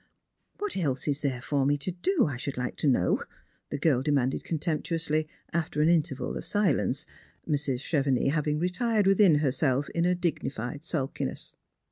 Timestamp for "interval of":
5.89-6.43